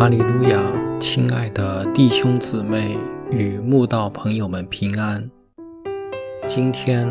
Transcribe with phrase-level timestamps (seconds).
[0.00, 0.58] 哈利路亚！
[0.98, 2.96] 亲爱的弟兄姊妹
[3.30, 5.30] 与慕道朋友们平安。
[6.46, 7.06] 今天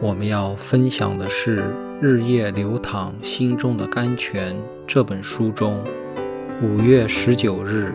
[0.00, 1.60] 我们要分享的是
[2.00, 4.54] 《日夜流淌心中的甘泉》
[4.86, 5.84] 这本书中
[6.62, 7.92] 五月十九日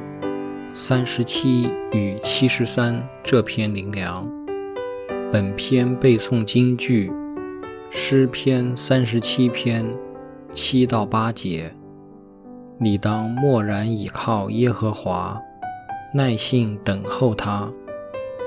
[0.76, 4.32] 三十七与七十三这篇灵粮。
[5.32, 7.12] 本篇背诵京剧
[7.90, 9.90] 诗篇三十七篇
[10.54, 11.74] 七到八节。
[12.78, 15.42] 你当默然倚靠耶和华，
[16.14, 17.72] 耐心等候他，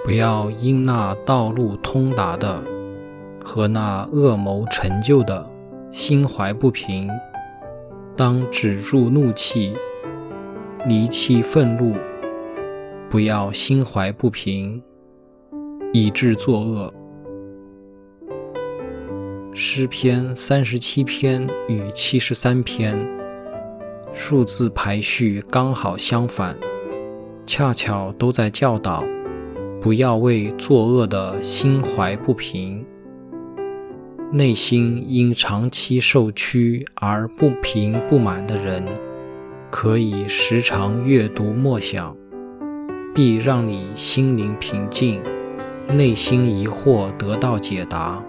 [0.04, 2.62] 不要因那道路通达的
[3.42, 5.48] 和那恶谋成就的
[5.90, 7.08] 心怀不平。
[8.14, 9.74] 当止住怒气，
[10.86, 11.96] 离弃愤怒，
[13.08, 14.82] 不要心怀不平，
[15.94, 16.92] 以致作恶。
[19.54, 23.17] 诗篇三十七篇与七十三篇。
[24.12, 26.56] 数字排序刚好相反，
[27.46, 29.04] 恰巧都在教导
[29.80, 32.84] 不要为作恶的心怀不平。
[34.32, 38.84] 内心因长期受屈而不平不满的人，
[39.70, 42.14] 可以时常阅读默想，
[43.14, 45.22] 必让你心灵平静，
[45.90, 48.22] 内心疑惑得到解答。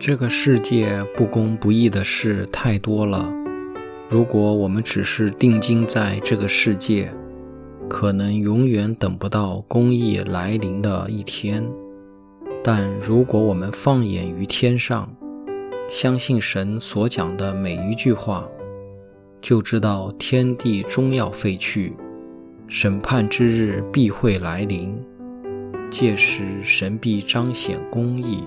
[0.00, 3.34] 这个世界不公不义的事太多了。
[4.08, 7.12] 如果我们只是定睛在这个世界，
[7.90, 11.68] 可能永远等不到公义来临的一天。
[12.62, 15.12] 但如果我们放眼于天上，
[15.88, 18.48] 相信神所讲的每一句话，
[19.40, 21.92] 就知道天地终要废去，
[22.68, 24.96] 审判之日必会来临。
[25.90, 28.44] 届时，神必彰显公义。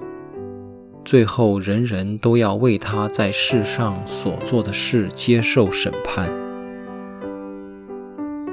[1.03, 6.31] 最后，人人都要为他在世上所做的事接受审判。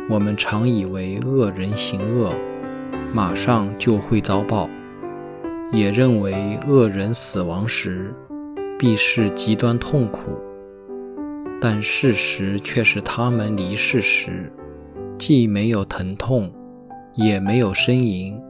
[0.08, 2.32] 我们常以为恶人行恶，
[3.12, 4.68] 马上就会遭报，
[5.70, 8.14] 也认为恶人死亡时
[8.78, 10.30] 必是极端痛苦。
[11.60, 14.50] 但事实却是，他们离世时
[15.18, 16.50] 既没有疼痛，
[17.12, 18.40] 也没有呻吟，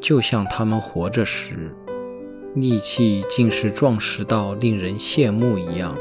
[0.00, 1.72] 就像他们活着时。
[2.54, 5.96] 力气竟是壮实到令人羡慕一样，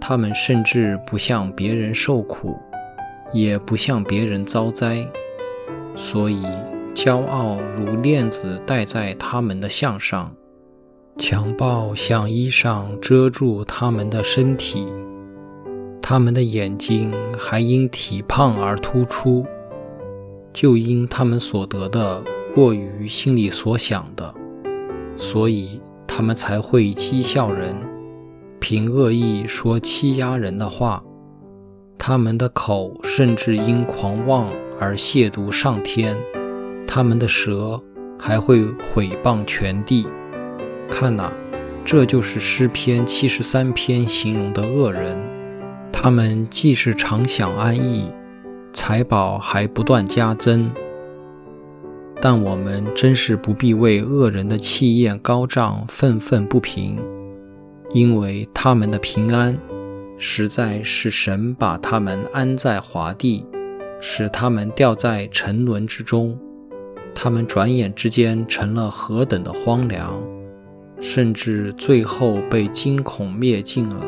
[0.00, 2.54] 他们甚至不向别人受苦，
[3.32, 5.04] 也不向别人遭灾，
[5.96, 6.44] 所以
[6.94, 10.32] 骄傲如链子戴在他们的项上，
[11.18, 14.86] 强暴像衣裳遮住他们的身体，
[16.00, 19.44] 他们的眼睛还因体胖而突出，
[20.52, 22.22] 就因他们所得的
[22.54, 24.32] 过于心里所想的。
[25.16, 27.74] 所以他们才会讥笑人，
[28.60, 31.02] 凭恶意说欺压人的话。
[31.98, 36.16] 他们的口甚至因狂妄而亵渎上天，
[36.86, 37.82] 他们的舌
[38.18, 40.06] 还会毁谤全地。
[40.90, 41.32] 看呐，
[41.84, 45.18] 这就是诗篇七十三篇形容的恶人。
[45.90, 48.08] 他们既是常享安逸，
[48.72, 50.70] 财宝还不断加增。
[52.28, 56.98] 但我们真是不必为恶人的气焰高涨愤愤不平，
[57.92, 59.56] 因为他们的平安，
[60.18, 63.46] 实在是神把他们安在华地，
[64.00, 66.36] 使他们掉在沉沦之中。
[67.14, 70.20] 他们转眼之间成了何等的荒凉，
[71.00, 74.04] 甚至最后被惊恐灭尽了。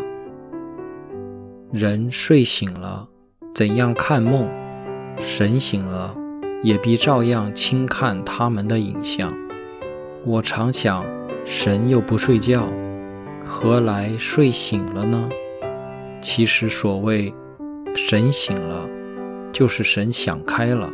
[1.70, 3.08] 人睡醒了，
[3.54, 4.50] 怎样看梦？
[5.20, 6.16] 神醒了。
[6.62, 9.32] 也必照样轻看他们的影像。
[10.24, 11.04] 我常想，
[11.44, 12.69] 神又不睡觉，
[13.44, 15.28] 何来睡醒了呢？
[16.20, 17.32] 其实所谓
[17.94, 18.88] 神醒了，
[19.52, 20.90] 就是神想开了，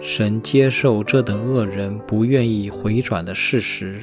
[0.00, 4.00] 神接受这等恶人不愿意回转的事实，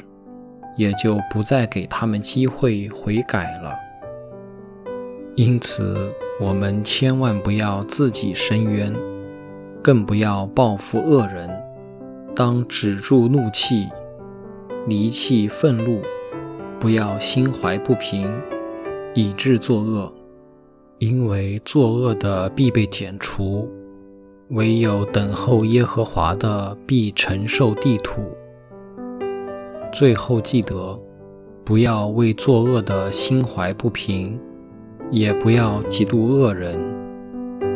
[0.77, 3.74] 也就不再给他们机会悔改了。
[5.36, 8.95] 因此，我们千万不要自己伸冤。
[9.81, 11.50] 更不要报复恶人，
[12.36, 13.89] 当止住怒气，
[14.88, 16.01] 离弃愤怒，
[16.80, 18.31] 不要心怀不平，
[19.16, 20.12] 以致作恶。
[21.00, 23.68] 因为作恶的必被剪除，
[24.50, 28.22] 唯有等候耶和华的必承受地土。
[29.92, 31.00] 最后记得，
[31.66, 34.39] 不要为作恶的心怀不平，
[35.10, 36.80] 也不要嫉妒恶人，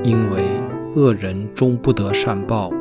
[0.04, 0.55] 因为。
[0.96, 2.72] 恶人终不得善报，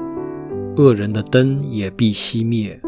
[0.76, 2.80] 恶人的灯也必熄灭。